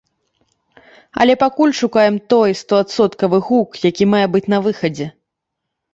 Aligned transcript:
Але 1.25 1.33
пакуль 1.43 1.75
шукаем 1.81 2.15
той 2.35 2.57
стоадсоткавы 2.63 3.39
гук, 3.51 3.69
які 3.89 4.03
мае 4.15 4.27
быць 4.37 4.45
на 4.55 4.59
выхадзе. 4.69 5.07